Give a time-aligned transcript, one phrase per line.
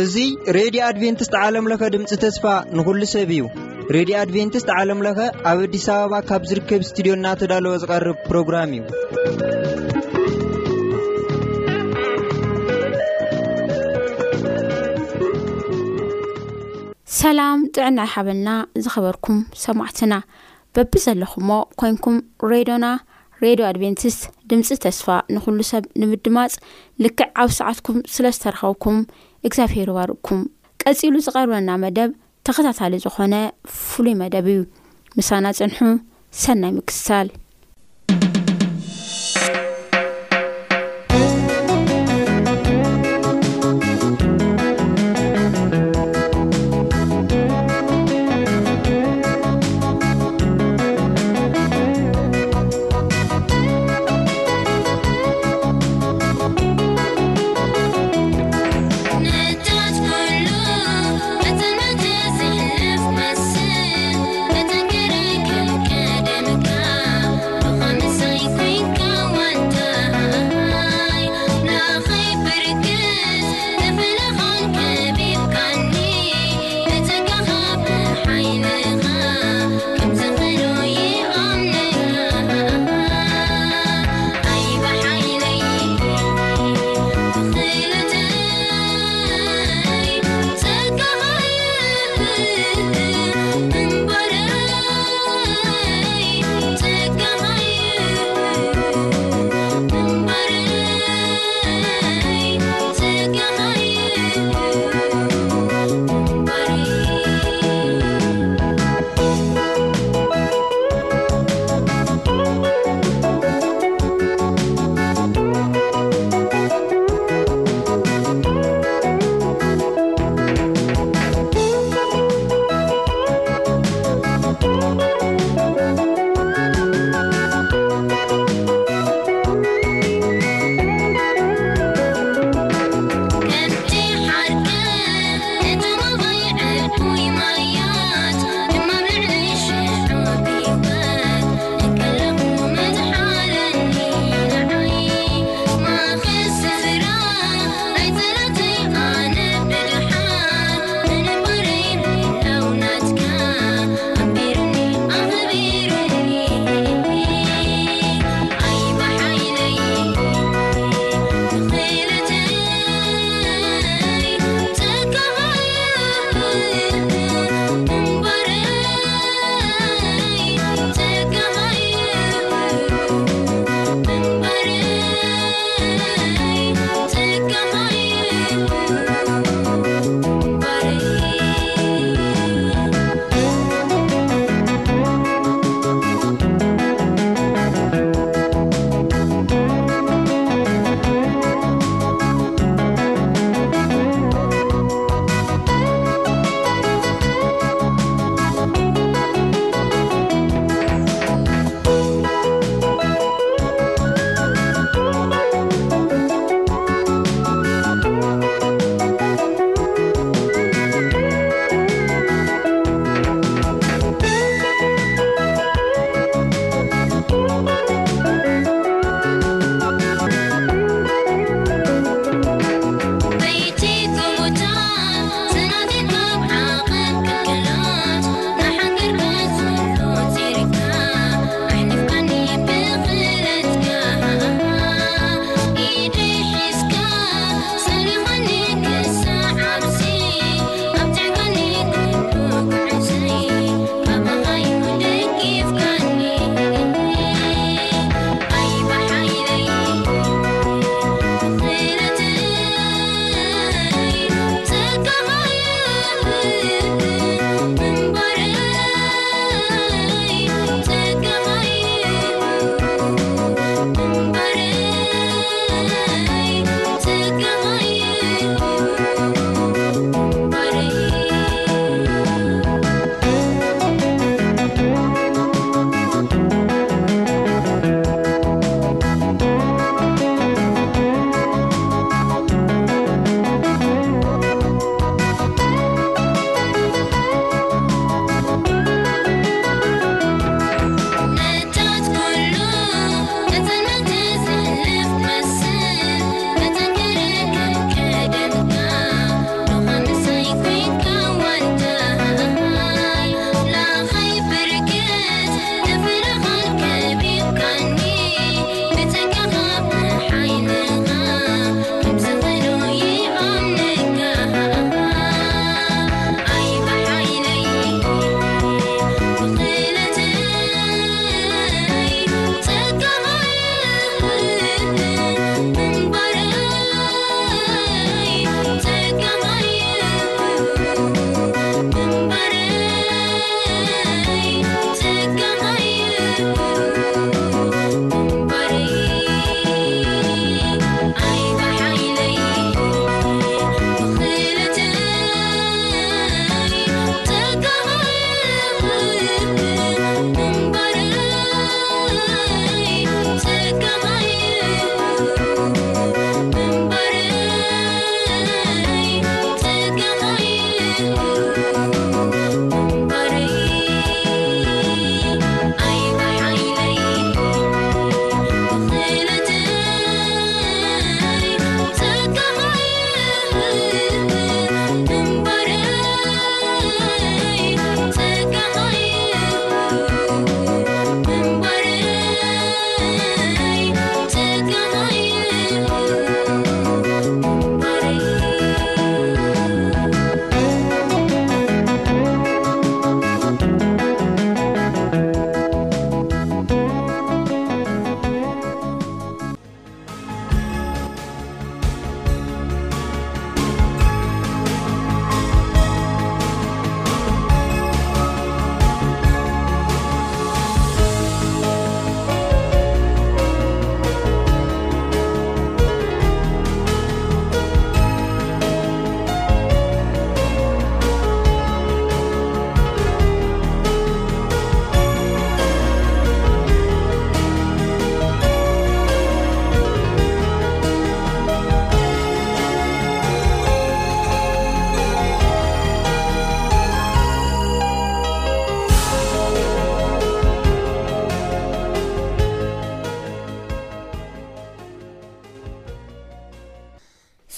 [0.00, 2.44] እዙይ ሬድዮ ኣድቨንትስት ዓለምለኸ ድምፂ ተስፋ
[2.76, 3.42] ንኹሉ ሰብ እዩ
[3.96, 5.18] ሬድዮ ኣድቨንትስት ዓለምለኸ
[5.50, 8.74] ኣብ ኣዲስ ኣበባ ካብ ዝርከብ እስትድዮ እናተዳልወ ዝቐርብ ፕሮግራም
[17.02, 18.48] እዩሰላም ጥዕናይ ሓበና
[18.84, 19.36] ዝኸበርኩም
[19.66, 20.12] ሰማዕትና
[20.76, 22.16] በብ ዘለኹ እዎ ኮንኩም
[22.52, 22.86] ሬድዮና
[23.42, 24.16] ሬድዮ ኣድቨንቲስ
[24.50, 26.54] ድምፂ ተስፋ ንኹሉ ሰብ ንምድማፅ
[27.04, 28.98] ልክዕ ኣብ ሰዓትኩም ስለዝተረኸብኩም
[29.48, 30.40] እግዚኣብሔር ባርእኩም
[30.84, 32.10] ቀጺሉ ዝቐርበና መደብ
[32.48, 33.34] ተኸታታሊ ዝኾነ
[33.88, 34.60] ፍሉይ መደብ እዩ
[35.18, 35.78] ምሳና ጽንሑ
[36.42, 37.28] ሰናይ ምክስታል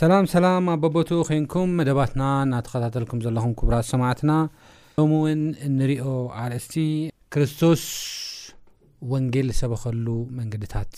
[0.06, 4.32] ሰላም ሰላም ኣብ በቦቱ ኮንኩም መደባትና እናተኸታተልኩም ዘለኹም ክቡራት ሰማዕትና
[4.98, 6.04] ቶም እውን እንሪኦ
[6.42, 6.74] ኣርእስቲ
[7.34, 7.82] ክርስቶስ
[9.12, 10.06] ወንጌል ዝሰበኸሉ
[10.40, 10.92] መንግድታት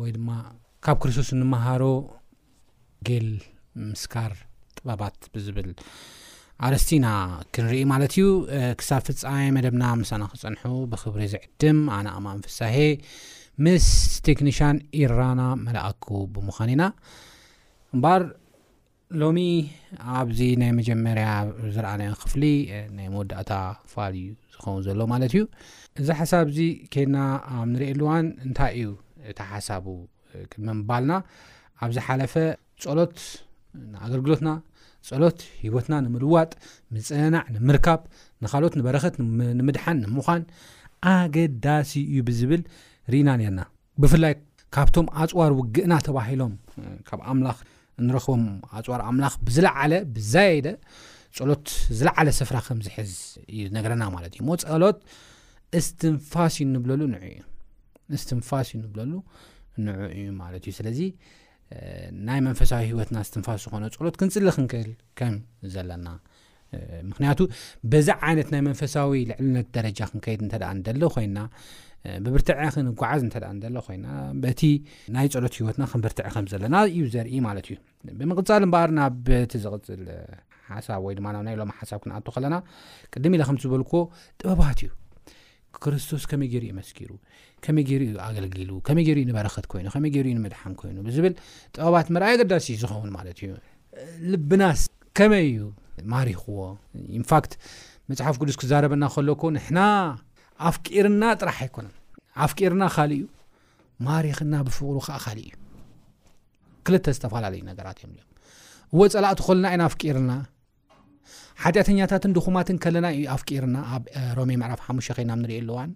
[0.00, 0.28] ወይ ድማ
[0.88, 3.30] ካብ ክርስቶስ ንምሃሮ ወጌል
[3.92, 4.34] ምስካር
[4.80, 5.70] ጥበባት ብዝብል
[6.68, 7.06] ኣርስቲኢና
[7.56, 8.26] ክንርኢ ማለት እዩ
[8.82, 9.24] ክሳብ ፍፃ
[9.58, 10.64] መደብና ምሳና ክፀንሑ
[10.94, 12.76] ብክብሪ ዝዕድም ኣነ ኣማንፍሳሄ
[13.66, 13.88] ምስ
[14.28, 16.84] ቴክኒሽን ኢራና መላኣኩ ብምዃን ኢና
[19.20, 19.38] ሎሚ
[20.18, 21.26] ኣብዚ ናይ መጀመርያ
[21.74, 22.42] ዝረኣናዮ ክፍሊ
[22.96, 23.52] ናይ መወዳእታ
[23.92, 25.40] ፋል እዩ ዝኸውን ዘሎ ማለት እዩ
[26.00, 26.58] እዚ ሓሳብ ዚ
[26.92, 27.16] ኬና
[27.54, 28.90] ኣብ ንሪኤየሉዋን እንታይ እዩ
[29.32, 29.86] እታ ሓሳቡ
[30.66, 31.12] ሚምባልና
[31.86, 32.34] ኣብዚ ሓለፈ
[32.84, 33.14] ፀሎት
[33.92, 34.48] ንኣገልግሎትና
[35.08, 36.50] ፀሎት ሂወትና ንምልዋጥ
[36.94, 38.00] ምፅነናዕ ንምርካብ
[38.44, 39.14] ንካልኦት ንበረኸት
[39.58, 40.42] ንምድሓን ንምዃን
[41.12, 42.62] ኣገዳሲ እዩ ብዝብል
[43.12, 43.60] ርኢና ነርና
[44.02, 44.34] ብፍላይ
[44.74, 46.52] ካብቶም ኣፅዋር ውግእና ተባሂሎም
[47.08, 47.58] ካብ ኣምላኽ
[48.06, 48.44] ንረክቦም
[48.78, 50.66] ኣፅዋር ኣምላኽ ብዝለዓለ ብዘደ
[51.36, 51.66] ፀሎት
[51.98, 53.12] ዝለዓለ ስፍራ ከም ዝሕዝ
[53.52, 54.98] እዩ ነገረና ማለት እዩ ሞ ፀሎት
[55.78, 59.12] እስትንፋስ ዩ እንብለሉ ን እዩ ስትንፋስ ዩ ንብለሉ
[59.84, 61.00] ንዑ እዩ ማለት እዩ ስለዚ
[62.28, 65.36] ናይ መንፈሳዊ ሂወትና ስትንፋስ ዝኮነ ፀሎት ክንፅሊ ክንክእል ከም
[65.74, 66.08] ዘለና
[67.10, 67.38] ምክንያቱ
[67.92, 71.38] ብዛዕ ዓይነት ናይ መንፈሳዊ ልዕሊነት ደረጃ ክንከይድ እንተደኣ እንደሊ ኮይንና
[72.24, 74.06] ብብርትዕ ክንጓዓዝ እንተደኣ እሎ ኮይና
[74.42, 74.60] በቲ
[75.16, 77.76] ናይ ፀሎት ሂወትና ከም ብርትዕ ከም ዘለና እዩ ዘርኢ ማለት እዩ
[78.18, 80.02] ብምቅፃል እምበሃር ናብ ቲ ዝቕፅል
[80.70, 82.56] ሓሳብ ወይ ድማ ናብና ሎም ሓሳብ ክንኣቶ ከለና
[83.14, 84.00] ቅድም ኢላ ከምቲ ዝበልክዎ
[84.40, 84.90] ጥበባት እዩ
[85.84, 87.10] ክርስቶስ ከመይ ገይር መስኪሩ
[87.66, 91.34] ከመይ ገይር ኣገልጊሉ ከመይ ገርኡ ንበረክት ኮይኑ ከመይ ገር ንምድሓን ኮይኑ ብዝብል
[91.74, 93.52] ጥበባት መርኣይ ኣገዳሲ ዝኸውን ማለት እዩ
[94.32, 94.82] ልብናስ
[95.20, 95.60] ከመይእዩ
[96.14, 96.58] ማሪኽዎ
[97.22, 97.50] ንፋት
[98.10, 99.78] መፅሓፍ ቅዱስ ክዛረበና ከለኩ ንሕና
[100.70, 101.94] ኣፍቂርና ጥራሕ ኣይኮነን
[102.44, 103.24] ኣፍቂርና ካሊ እዩ
[104.06, 105.52] ማሪኽና ብፍቅሩ ከዓ ካሊ እዩ
[106.86, 108.08] ክልተ ዝተፈላለዩ ነገራት እ
[108.94, 110.32] እወ ፀላእቲ ኮልና ኢና ኣፍቂርና
[111.64, 114.04] ሓጢአተኛታት ድኹማትን ከለና እዩ ኣፍቂርና ኣብ
[114.38, 115.90] ሮሜ ምዕራፍ ሓሙሽተ ኮይና ንሪእሉ እዋን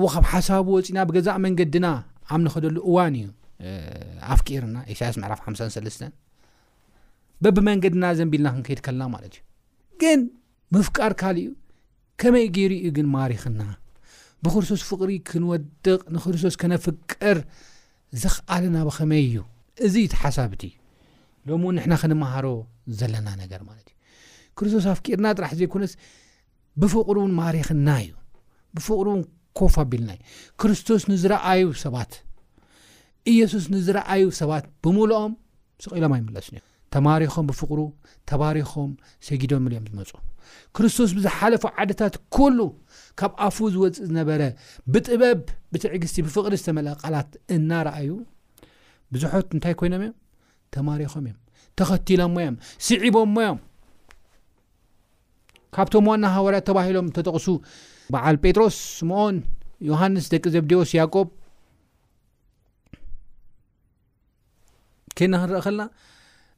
[0.00, 1.86] እው ካብ ሓሳብ ወፅእና ብገዛእ መንገድና
[2.34, 3.28] ኣብ ንኸደሉ እዋን እዩ
[4.34, 6.02] ኣፍቂርና ኢሳያስ መዕራፍ 5ሰስተ
[7.44, 9.42] በብ መንገድና ዘንቢልና ክንከይድ ከለና ማለት እዩ
[10.02, 10.20] ግን
[10.74, 11.48] ምፍቃር ካልእዩ
[12.20, 13.60] ከመይ ገይሩኡ ግን ማሪኽና
[14.44, 17.38] ብክርስቶስ ፍቅሪ ክንወድቕ ንክርስቶስ ከነፍቅር
[18.22, 19.36] ዝኽኣልና ብኸመይ እዩ
[19.86, 20.62] እዚ ቲ ሓሳብቲ
[21.48, 22.46] ሎሚ እውን ንሕና ክንምሃሮ
[23.00, 23.94] ዘለና ነገር ማለት እዩ
[24.58, 25.92] ክርስቶስ ኣፍቂርና ጥራሕ ዘይኮነስ
[26.82, 28.12] ብፍቅሪ እውን ማሪኽና እዩ
[28.78, 29.22] ብፍቅሪ እውን
[29.60, 30.22] ኮፍ ኣቢልና እዩ
[30.62, 32.14] ክርስቶስ ንዝረኣዩ ሰባት
[33.34, 35.32] እየሱስ ንዝረኣዩ ሰባት ብምልኦም
[35.84, 37.80] ስቀኢሎም ኣይምለስ ኒዮ ተማሪኾም ብፍቅሩ
[38.30, 38.90] ተባሪኾም
[39.28, 40.10] ሰጊዶምምልዮም ዝመፁ
[40.76, 42.58] ክርስቶስ ብዝሓለፈ ዓድታት ኩሉ
[43.20, 44.42] ካብ ኣፉ ዝወፅእ ዝነበረ
[44.92, 45.40] ብጥበብ
[45.74, 48.10] ብትዕግስቲ ብፍቕሪ ዝተመልአ ቃላት እናርኣዩ
[49.14, 50.16] ብዙሑት እንታይ ኮይኖም እዮም
[50.76, 51.38] ተማሪኾም እዮም
[51.80, 52.56] ተኸቲሎምሞ እዮም
[52.88, 53.60] ስዒቦምሞዮም
[55.76, 57.46] ካብቶም ዋና ሃዋርያ ተባሂሎም ተጠቕሱ
[58.12, 59.36] በዓል ጴጥሮስ ስምኦን
[59.90, 61.28] ዮሃንስ ደቂ ዘብዴዎስ ያቆብ
[65.18, 65.82] ኬና ክንረአ ከለና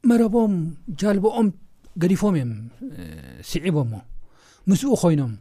[0.09, 0.53] መረቦም
[1.01, 1.47] ጃልቦኦም
[2.01, 2.53] ገዲፎም እዮም
[3.49, 3.93] ስዒቦሞ
[4.69, 5.33] ምስኡ ኮይኖም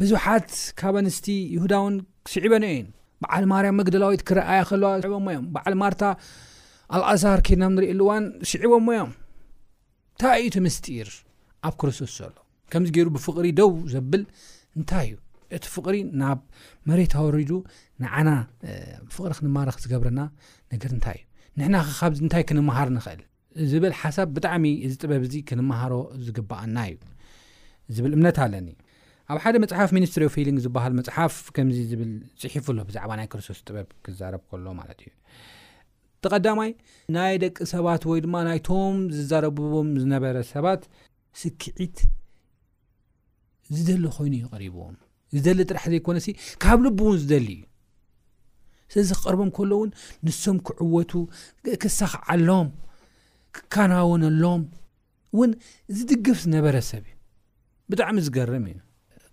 [0.00, 1.94] ብዙሓት ካብ ኣንስቲ ይሁዳእውን
[2.26, 2.88] ክስዕበኒእአዩን
[3.22, 6.02] በዓል ማርያ መግደላዊት ክረኣያ ከልዋ ዕቦሞ እዮም በዓል ማርታ
[6.96, 9.12] ኣልኣዛር ከድናም ንሪኢ ኣሉዋን ስዕቦሞ እዮም
[10.12, 11.08] እንታይ እዩ ቲ ምስጢኢር
[11.68, 12.32] ኣብ ክርስቶስ ዘሎ
[12.72, 14.22] ከምዚ ገይሩ ብፍቕሪ ደው ዘብል
[14.78, 15.16] እንታይ እዩ
[15.56, 16.38] እቲ ፍቕሪ ናብ
[16.90, 17.50] መሬት ኣወሪዱ
[18.02, 18.28] ንዓና
[19.16, 20.20] ፍቕሪ ክንማረኽ ዝገብረና
[20.74, 21.30] ነገር እንታይ እዩ
[21.60, 23.20] ንሕና ኸ ካብዚ እንታይ ክንምሃር ንኽእል
[23.70, 25.92] ዝብል ሓሳብ ብጣዕሚ እዚ ጥበብ እዚ ክንምሃሮ
[26.26, 26.94] ዝግባኣና እዩ
[27.96, 28.68] ዝብል እምነት ኣለኒ
[29.32, 34.42] ኣብ ሓደ መፅሓፍ ሚኒስትሪዮ ፊሊንግ ዝበሃል መፅሓፍ ከምዚ ዝብል ፅሒፍሎ ብዛዕባ ናይ ክርስቶስ ጥበብ ክዛረብ
[34.50, 35.10] ከሎ ማለት እዩ
[36.24, 36.70] ተቀዳማይ
[37.16, 40.82] ናይ ደቂ ሰባት ወይ ድማ ናይቶም ዝዘረብዎም ዝነበረ ሰባት
[41.42, 41.98] ስክዒት
[43.76, 44.96] ዝደሊ ኮይኑ ዩቀሪብዎም
[45.36, 46.18] ዝደሊ ጥራሕ ዘይኮነ
[46.62, 47.62] ካብ ልብ እውን ዝደሊ እዩ
[48.92, 49.90] ስዚ ክቀርቦም ከሎ እውን
[50.26, 51.12] ንሶም ክዕወቱ
[51.82, 52.68] ክሳኽዓሎም
[53.56, 54.62] ክከናውነሎም
[55.36, 55.50] እውን
[55.98, 57.16] ዝድግፍ ዝነበረ ሰብ እዩ
[57.92, 58.78] ብጣዕሚ ዝገርም እዩ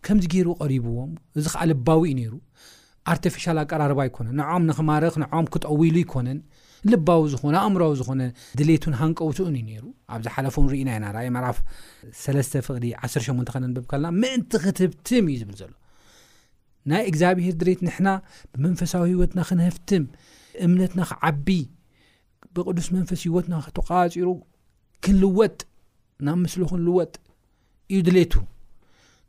[0.08, 2.34] ከምዚ ገይሩ ቀሪብዎም እዚ ከዓ ልባዊ እዩ ነይሩ
[3.12, 6.40] ኣርቲፊሻል ኣቀራርባ ኣይኮነን ንዖም ንኽማርኽ ንዖም ክጠው ኢሉ ይኮነን
[6.92, 8.22] ልባዊ ዝነ ኣእምራዊ ዝኾነ
[8.60, 9.84] ድሌቱን ሃንቀውትኡን እዩ ነይሩ
[10.16, 11.58] ኣብዚ ሓለፉን ሪኢና ኢ ናይ መዕራፍ
[12.24, 15.72] 3 ፍቅዲ 18 ኸነንብብ ከለና ምእንቲ ክትብትም እዩ ዝብል ዘሎ
[16.92, 18.10] ናይ እግዚኣብሄር ድሬት ንሕና
[18.52, 20.04] ብመንፈሳዊ ሂይወትና ክንህፍትም
[20.66, 21.48] እምነትና ክዓቢ
[22.56, 24.28] ብቅዱስ መንፈስ ሂወትና ክተቓፂሩ
[25.06, 25.58] ክንልወጥ
[26.28, 27.12] ናብ ምስሊ ክንልወጥ
[27.94, 28.34] እዩ ድሌቱ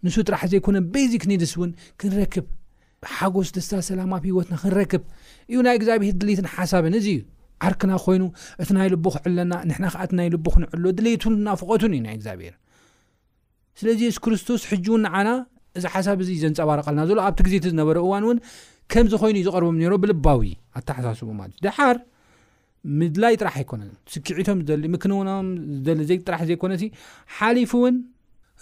[0.05, 2.47] ንሱ ጥራሕ ዘይኮነ ቤዚክ ኒድስ እውን ክንረክብ
[3.17, 5.03] ሓጎስ ደስታ ሰላማዊ ሂወትና ክንረክብ
[5.51, 7.21] እዩ ናይ እግዚኣብሄር ድሌትን ሓሳብን እዚ እዩ
[7.69, 8.23] ዓርክና ኮይኑ
[8.63, 9.53] እቲ ናይ ልቦክዕለና
[9.85, 12.55] ና ከዓ ናይ ልቡክንዕሎ ድሌቱን ናፍቀትን ዩ ናይ እግዚኣብሄር
[13.81, 15.29] ስለዚ ሱ ክርስቶስ ሕጂ ው ንዓና
[15.81, 18.39] እዚሓሳብ እዚ ዩዘንፀባረቀልና ዘሎ ኣብቲ ግዜ ቲ ዝነበረ እዋን እውን
[18.93, 20.41] ከምዚ ኮይኑ ዩ ዝቐርቦም ነይሮ ብልባዊ
[20.79, 21.97] ኣተሓሳስቡ ለት ዩ ድሓር
[23.01, 25.47] ምድላይ ጥራሕ ኣይኮነን ስኪዒቶም ዝ ምክንውኖም
[25.87, 26.73] ዝለ ዘይ ጥራሕ ዘይኮነ
[27.37, 27.97] ሓሊፉ እውን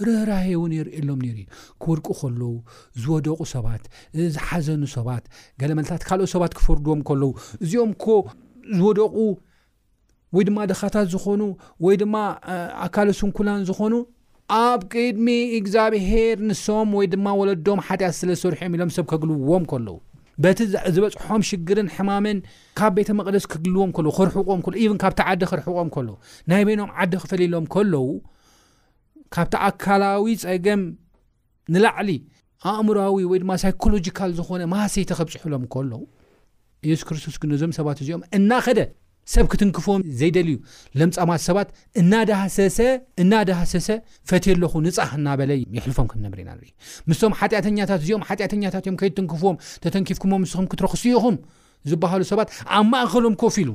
[0.06, 1.44] ርህራ እውን የርኤሎም ነይሩ ዩ
[1.82, 2.42] ክወድቁ ከለዉ
[3.02, 3.84] ዝወደቁ ሰባት
[4.37, 5.25] ዝሓዘኑ ሰባት
[5.60, 7.30] ገለመልታት ካልኦት ሰባት ክፈርድዎም ከለዉ
[7.64, 8.16] እዚኦም ኮ
[8.78, 9.14] ዝወደቁ
[10.37, 11.42] ወይ ድማ ደኻታት ዝኾኑ
[11.84, 12.14] ወይ ድማ
[12.87, 13.92] ኣካል ስንኩላን ዝኾኑ
[14.56, 15.28] ኣብ ቅድሚ
[15.60, 19.96] እግዚኣብሄር ንሶም ወይ ድማ ወለዶም ሓጢኣት ስለ ዝሰርሑዮም ኢሎም ሰብ ከግልውዎም ከለዉ
[20.42, 20.58] በቲ
[20.94, 22.38] ዝበፅሖም ሽግርን ሕማመን
[22.78, 26.14] ካብ ቤተ መቅደስ ክግልልዎም ከለዉ ክርሕቆም ኢብን ካብቲ ዓዲ ክርሕቆም ከለዉ
[26.50, 28.02] ናይ ቤኖም ዓዲ ክፈለሎም ከለዉ
[29.36, 30.82] ካብቲ ኣካላዊ ፀገም
[31.76, 32.10] ንላዕሊ
[32.72, 36.00] ኣእምራዊ ወይ ድማ ሳይኮሎጂካል ዝኾነ ማሰይቲ ከብፅሑሎም ከለዉ
[36.86, 38.78] እየሱ ክርስቶስ ግ ነዞም ሰባት እዚኦም እናኸደ
[39.32, 40.54] ሰብ ክትንክፍዎም ዘይደልዩ
[40.99, 41.68] ለምፃማት ሰባት
[42.00, 42.78] እናዳሃሰሰ
[43.23, 43.88] እናዳሃሰሰ
[44.30, 46.50] ፈትዮ ኣለኹ ንፃ እናበለ ይሕልፎም ነብር ኢና
[47.11, 51.37] ምስቶም ሓጢኣተኛታት እዚኦም ሓጢኣተኛታት እዮም ከይትንክፍዎም ተተንኪፍኩዎ ምስኹም ክትረክሲኢኹም
[51.92, 53.70] ዝበሃሉ ሰባት ኣብ ማእኸሎም ኮፍ ኢሉ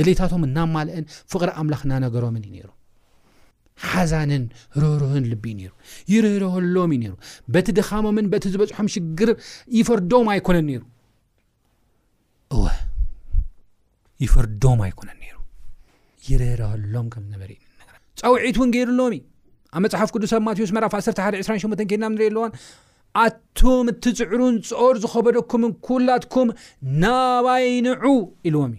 [0.00, 2.70] ድሌታቶም እናብ ማልአን ፍቅሪ ኣምላኽ እናነገሮምን ዩ ነሩ
[3.90, 4.44] ሓዛንን
[4.80, 5.72] ርህርህን ልቢ እዩ ነይሩ
[6.12, 7.14] ይርህርህሎም እዩ ነይሩ
[7.54, 9.30] በቲ ድኻሞምን በቲ ዝበፅሖም ሽግር
[9.78, 10.82] ይፈርዶም ኣይኮነን ነይሩ
[12.56, 12.64] እወ
[14.24, 15.36] ይፈርዶም ኣይኮነ ሩ
[16.28, 17.60] ይረረሃሎም ከምዝበሪእ
[18.22, 19.14] ፀውዒት እውን ገይሩ ሎሚ
[19.76, 22.52] ኣብ መፅሓፍ ቅዱስኣብ ማቴዎስ መራፍ 11 28 ኬድናብ ንሪኢ ኣለዋን
[23.24, 26.48] ኣቶም እቲፅዕሩን ጾር ዝኸበደኩምን ኩላትኩም
[27.04, 28.04] ናባይንዑ
[28.50, 28.72] ኢልዎም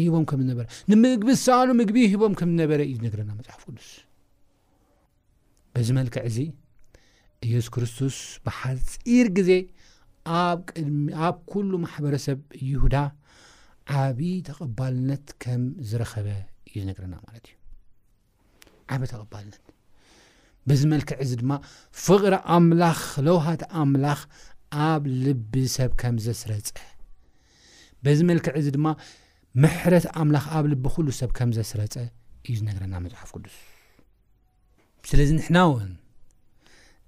[0.00, 0.60] ይሂቦም ምዝነበ
[0.90, 3.88] ንምግቢ ሳኑ ምግቢ ይሂቦም ከም ዝነበረ እዩ ዝነረና መፅሓፍ ቅዱስ
[5.74, 6.38] በዚ መልክዕ እዚ
[7.46, 9.52] እየሱ ክርስቶስ ብሓፂር ግዜ
[11.28, 12.38] ኣብ ኩሉ ማሕበረሰብ
[12.70, 12.96] ይሁዳ
[14.02, 16.28] ዓብዪ ተቐባልነት ከም ዝረኸበ
[16.68, 17.54] እዩ ዝነገረና ማለት እዩ
[18.94, 19.62] ዓብ ተቐባልነት
[20.68, 21.52] በዚ መልክዕ እዚ ድማ
[22.04, 24.20] ፍቕሪ ኣምላኽ ለውሃት ኣምላኽ
[24.88, 26.60] ኣብ ልቢ ሰብ ከም ዘስረፀ
[28.04, 28.88] በዚ መልክዕ እዚ ድማ
[29.64, 31.94] ምሕረት ኣምላኽ ኣብ ልቢ ኩሉ ሰብ ከም ዘስረፀ
[32.48, 33.56] እዩ ዝነገረና መፅሓፍ ቅዱስ
[35.08, 35.90] ስለዚ ንሕና እውን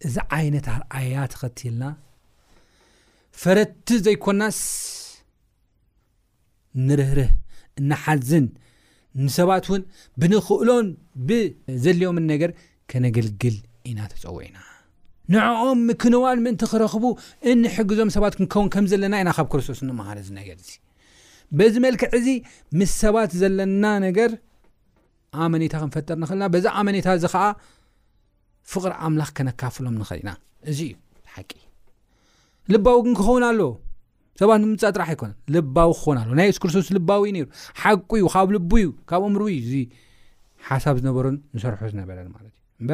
[0.06, 1.84] እዚ ዓይነት ኣርኣያ ተኸትልና
[3.42, 4.61] ፈረቲ ዘይኮናስ
[6.87, 7.30] ንርህርህ
[7.80, 8.46] እናሓዝን
[9.25, 9.82] ንሰባት እውን
[10.20, 10.87] ብንኽእሎም
[11.28, 12.50] ብዘልዮምን ነገር
[12.90, 13.56] ከነግልግል
[13.90, 14.58] ኢና ተፀውዕ ኢና
[15.32, 17.04] ንዕኦም ምክንዋን ምእንቲ ክረኽቡ
[17.50, 20.70] እንሕግዞም ሰባት ክንከውን ከም ዘለና ኢና ካብ ክርስቶስ ንምሃር ዚ ነገር እዚ
[21.58, 22.28] በዚ መልክዕ እዚ
[22.78, 24.30] ምስ ሰባት ዘለና ነገር
[25.44, 27.44] ኣመኒታ ክንፈጠርና ክእልና በዛ ኣመኒታ እዚ ከዓ
[28.71, 30.31] ፍቕር ምኽ ከነካፍሎም ንኽእልኢና
[30.71, 30.93] እዚእዩ
[31.34, 31.50] ሓቂ
[32.73, 33.60] ልባዊ ግን ክኸውን ኣሎ
[34.41, 37.47] ሰባት ንምምፃእ ጥራሕ ኣይኮነን ልባዊ ክኸውን ኣሎ ናይ የሱስ ክርስቶስ ልባዊ ዩ ነይሩ
[37.82, 39.73] ሓቂዩ ካብ ልቡ ዩ ካብ እምሩዩ እዚ
[40.69, 42.91] ሓሳብ ዝነበሩን ንሰርሑ ዝነበረ ማትዩእበ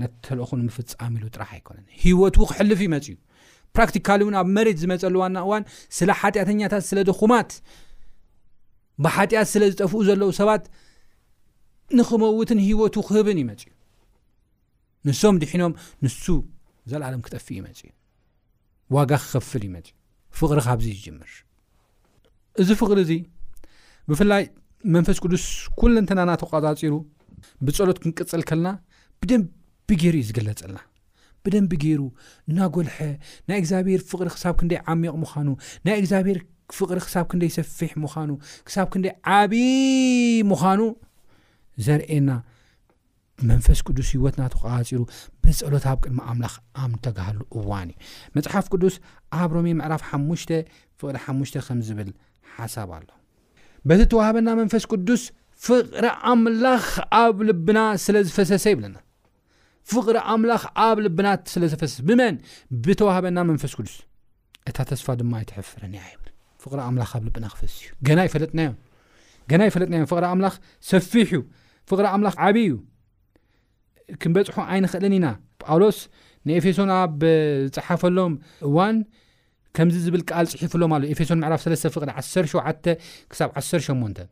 [0.00, 3.16] ነተልኦኹን ምፍፃሚሉ ጥራሕ ኣይኮነን ሂወት ክሕልፍ ይመፅ እዩ
[3.76, 5.64] ፕራክቲካ እን ኣብ መሬት ዝመፀሉዋና እዋን
[5.96, 7.50] ስለ ሓጢአተኛታት ስለ ደኹማት
[9.04, 10.62] ብሓጢኣት ስለ ዝጠፍኡ ዘለው ሰባት
[11.98, 13.74] ንክመውትን ሂወቱ ክህብን ይመፅ እዩ
[15.06, 15.72] ንሶም ድሒኖም
[16.04, 16.24] ንሱ
[16.90, 17.92] ዘለዓሎም ክጠፍእ እዩመፅ እዩ
[18.94, 19.92] ዋጋ ክኸፍል እዩ መፅእ
[20.38, 21.30] ፍቕሪ ካብዚ ይጅምር
[22.60, 23.12] እዚ ፍቕሪ እዚ
[24.08, 24.42] ብፍላይ
[24.94, 25.44] መንፈስ ቅዱስ
[25.78, 26.94] ኩለንተናና ተቋፃፂሩ
[27.66, 28.68] ብፀሎት ክንቅፅል ከለና
[29.20, 30.80] ብደንቢ ገይሩ እዩ ዝገለፀለና
[31.44, 32.00] ብደንቢ ገይሩ
[32.50, 32.96] እናጎልሐ
[33.48, 35.48] ናይ እግዚኣብሄር ፍቕሪ ክሳብ ክንደይ ዓሚቕ ምዃኑ
[35.86, 36.38] ናይ እግዚኣብሄር
[36.78, 38.30] ፍቕሪ ክሳብ ክንደይ ሰፊሕ ምዃኑ
[38.68, 39.52] ክሳብ ክንደይ ዓብ
[40.50, 40.80] ምዃኑ
[41.86, 42.30] ዘርእና
[43.50, 45.00] መንፈስ ቅዱስ ሂወትናተ ፂሩ
[45.42, 47.96] ብፀሎት ኣብ ቅድሚ ኣምላኽ ኣምተግሃሉ እዋን እዩ
[48.36, 48.94] መፅሓፍ ቅዱስ
[49.40, 50.42] ኣብ ሮሚ ምዕራፍ ሓሙሽ
[51.00, 52.10] ፍቕሪ ሓሙሽ ከም ዝብል
[52.54, 53.06] ሓሳብ ኣሎ
[53.88, 55.22] በቲ ተዋህበና መንፈስ ቅዱስ
[55.66, 56.86] ፍቕሪ ኣምላኽ
[57.22, 58.96] ኣብ ልብና ስለ ዝፈሰሰ ይብለና
[59.92, 62.36] ፍቕሪ ኣምላኽ ኣብ ልብና ስለ ዝፈሰሰ ብመን
[62.86, 63.96] ብተዋህበና መንፈስ ቅዱስ
[64.68, 66.24] እታ ተስፋ ድማ ኣይትሐፍርን ብ
[66.62, 68.20] ፍቕሪ ኣምላ ኣብ ልብና ክፈ እዩ ጥገና
[69.68, 70.54] ይፈለጥናዮ ፍቕ ኣምላኽ
[70.92, 71.40] ሰፊሕ ዩ
[71.90, 72.72] ፍቕሪ ኣምላ ዓብእዩ
[74.22, 75.26] ክምበጽሑ ኣይንኽእልን ኢና
[75.64, 75.98] ጳውሎስ
[76.48, 77.20] ንኤፌሶን ኣብ
[77.74, 78.32] ዝፀሓፈሎም
[78.68, 78.96] እዋን
[79.76, 83.40] ከምዚ ዝብል ከኣል ፅሒፍሎም ኣሉ ኤፌሶን ምዕራፍ 3 ፍቕሪ17-ሳ
[83.86, 84.22] 18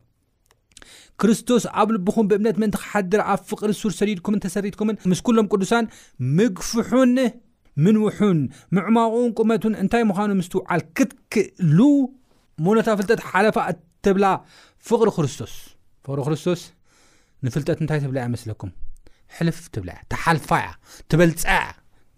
[1.21, 5.85] ክርስቶስ ኣብ ልብኹም ብእምነት ምእንቲ ክሓድር ኣብ ፍቕሪ ሱር ሰዲድኩምን ተሰሪትኩምን ምስ ኩሎም ቅዱሳን
[6.39, 7.13] ምግፍሑን
[7.85, 8.39] ምንውሑን
[8.75, 11.79] ምዕማቑን ቁመቱን እንታይ ምዃኑ ምስትውዓል ክትክእሉ
[12.65, 14.25] ሞኖታ ፍልጠት ሓለፋ እትብላ
[14.89, 15.53] ፍቕሪ ክርስቶስ
[16.05, 16.61] ፍቕሪ ክርስቶስ
[17.45, 18.71] ንፍልጠት እንታይ ትብላ ኣመስለኩም
[19.39, 20.69] ሕልፍ ትብ ተሓልፋ እያ
[21.09, 21.63] ትበልፃያ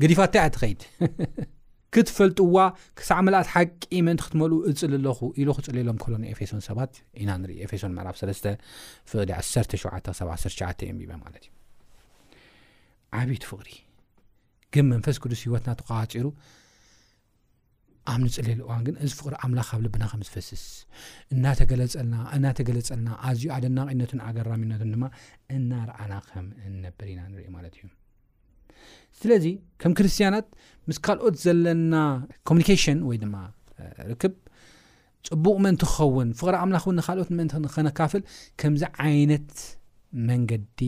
[0.02, 0.80] ገዲፋእታይያ ትኸይድ
[1.94, 2.56] ክትፈልጥዋ
[2.98, 7.94] ክሳዕ መልኣት ሓቂ ምእንቲ ክትመልኡ እፅል ኣለኹ ኢሉ ክፅልሎም ከህሎኒ ኤፌሶን ሰባት ኢና ንኢ ኤፌሶን
[7.98, 8.50] ምዕራፍ 3
[9.12, 10.92] ፍቅዲ 1719
[11.24, 11.50] ማት እዩ
[13.22, 13.70] ዓብይት ፍቕሪ
[14.76, 16.26] ግን መንፈስ ቅዱስ ሂወትና ተቋባፂሩ
[18.12, 20.64] ኣብ ኒፅሊልእዋ ግን እዚ ፍቅሪ ኣምላኽ ካብ ልብና ከም ዝፈስስ
[21.34, 25.06] እናተገለፀልና እናተገለፀልና ኣዝዩ ኣደናቂነቱን ኣገራሚነቱን ድማ
[25.58, 26.46] እናርኣና ከም
[26.84, 27.88] ነብር ኢና ንሪኢ ማለት እዩ
[29.20, 29.46] ስለዚ
[29.82, 30.48] ከም ክርስትያናት
[30.90, 31.96] ምስ ካልኦት ዘለና
[32.50, 33.36] ኮሙኒኬሽን ወይ ድማ
[34.12, 34.36] ርክብ
[35.30, 38.22] ፅቡቕ መእንቲ ክኸውን ፍቅሪ ኣምላኽ እውን ንካልኦት ምን ኸነካፍል
[38.62, 39.52] ከምዚ ዓይነት
[40.30, 40.82] መንገዲ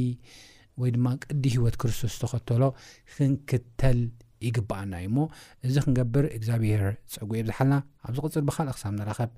[0.82, 2.64] ወይ ድማ ቅዲ ሂይወት ክርስቶስ ተኸተሎ
[3.16, 4.00] ክንክተል
[4.48, 5.20] ይግብኣና እዩ ሞ
[5.68, 7.74] እዚ ክንገብር እግዚኣብሔር ፀጉ ብዝሓልና
[8.08, 9.32] ኣብ ዚቕፅል ብካልእ ክሳብ ንራኸብ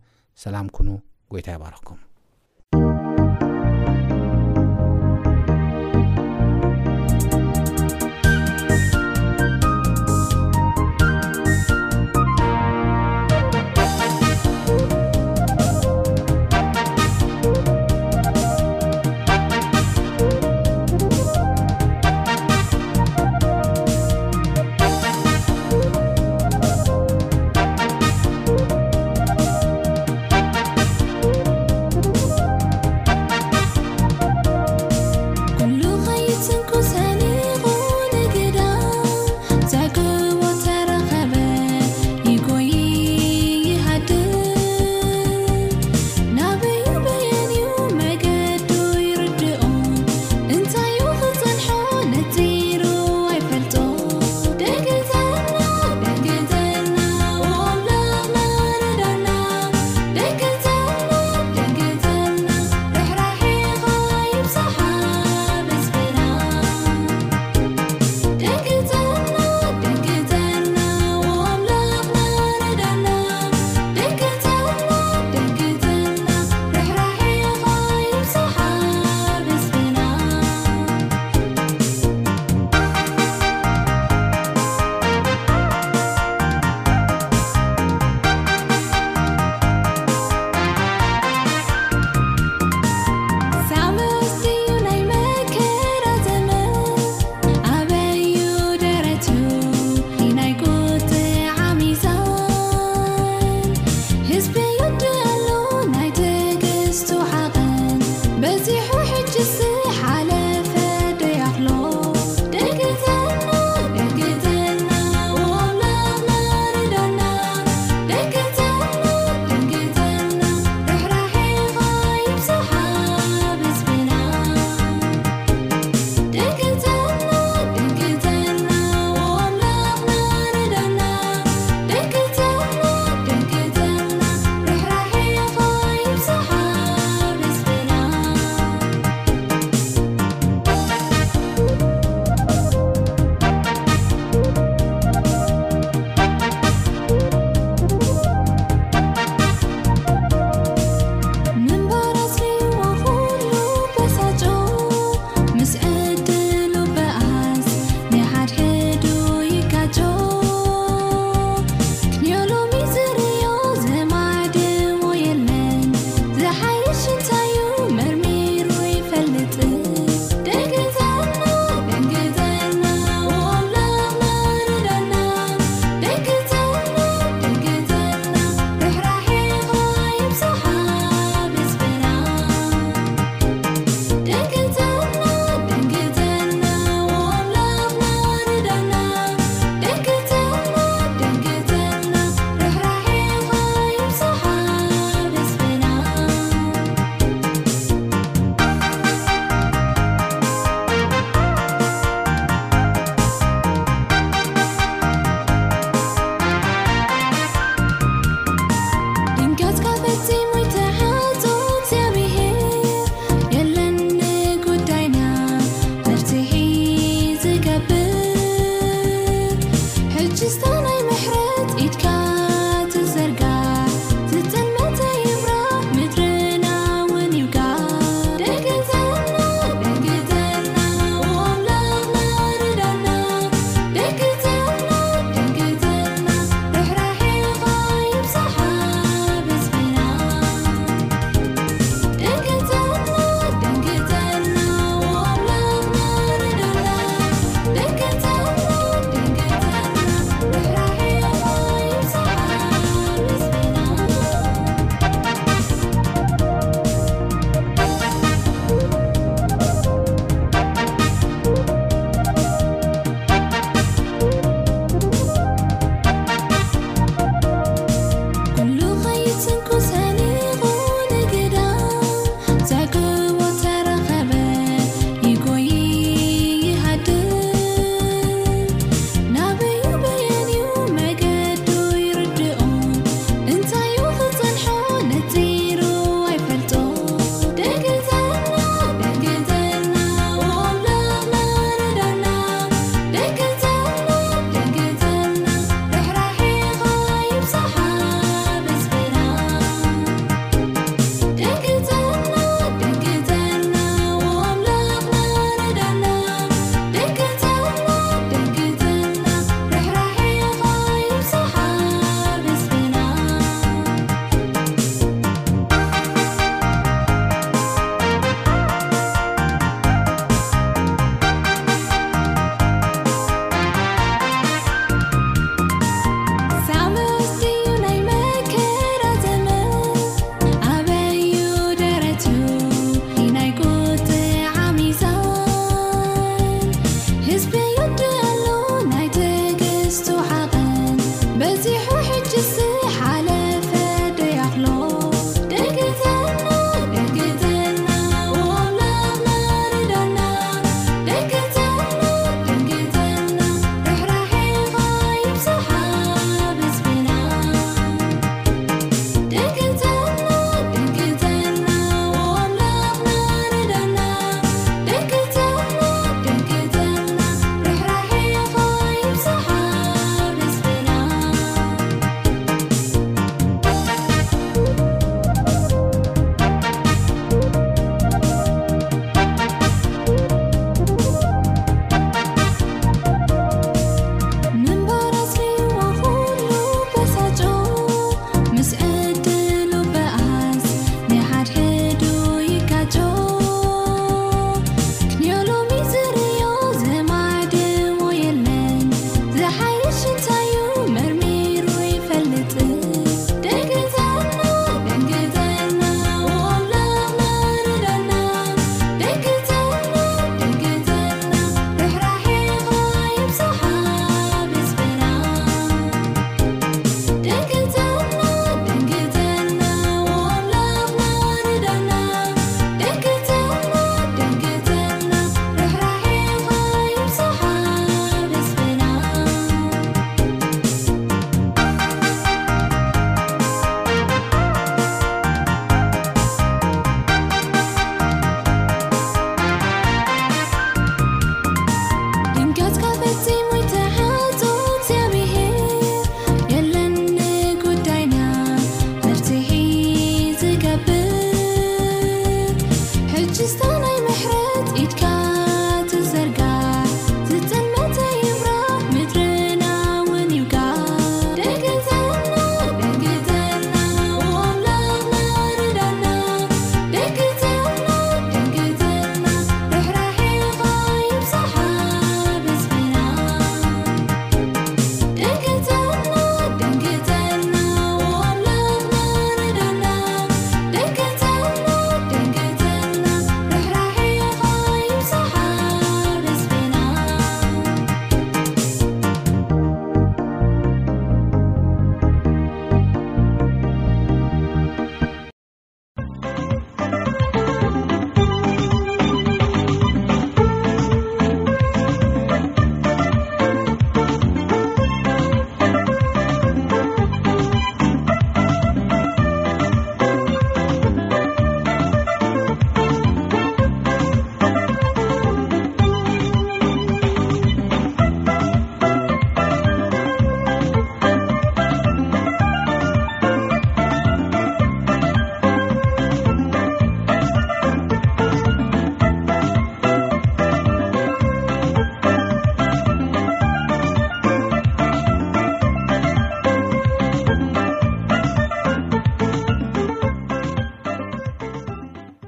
[0.45, 0.89] ሰላም ኩኑ
[1.33, 2.01] ጎይታ ይባረኽኩም